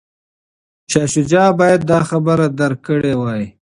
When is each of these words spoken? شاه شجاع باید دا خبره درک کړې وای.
شاه 0.91 1.07
شجاع 1.13 1.49
باید 1.59 1.81
دا 1.91 1.99
خبره 2.09 2.45
درک 2.59 2.79
کړې 2.87 3.13
وای. 3.19 3.43